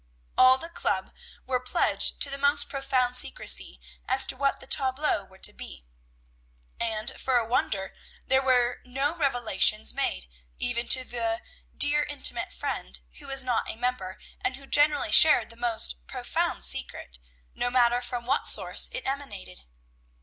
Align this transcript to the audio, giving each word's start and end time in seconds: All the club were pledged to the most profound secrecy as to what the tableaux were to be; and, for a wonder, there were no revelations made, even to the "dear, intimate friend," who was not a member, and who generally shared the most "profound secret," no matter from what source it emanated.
All 0.35 0.57
the 0.57 0.67
club 0.67 1.13
were 1.45 1.59
pledged 1.59 2.19
to 2.21 2.31
the 2.31 2.37
most 2.39 2.67
profound 2.67 3.15
secrecy 3.15 3.79
as 4.07 4.25
to 4.25 4.35
what 4.35 4.59
the 4.59 4.65
tableaux 4.65 5.23
were 5.25 5.37
to 5.37 5.53
be; 5.53 5.85
and, 6.79 7.11
for 7.21 7.37
a 7.37 7.45
wonder, 7.47 7.93
there 8.25 8.41
were 8.41 8.81
no 8.83 9.13
revelations 9.15 9.93
made, 9.93 10.27
even 10.57 10.87
to 10.87 11.03
the 11.03 11.41
"dear, 11.77 12.03
intimate 12.03 12.51
friend," 12.51 13.01
who 13.19 13.27
was 13.27 13.43
not 13.43 13.69
a 13.69 13.75
member, 13.75 14.17
and 14.43 14.55
who 14.55 14.65
generally 14.65 15.11
shared 15.11 15.51
the 15.51 15.55
most 15.55 15.97
"profound 16.07 16.65
secret," 16.65 17.19
no 17.53 17.69
matter 17.69 18.01
from 18.01 18.25
what 18.25 18.47
source 18.47 18.89
it 18.91 19.05
emanated. 19.05 19.65